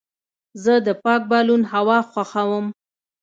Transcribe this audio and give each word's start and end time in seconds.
زه 0.63 0.73
د 0.87 0.89
پاک 1.03 1.21
بالون 1.31 1.61
هوا 1.73 1.99
خوښوم. 2.11 2.65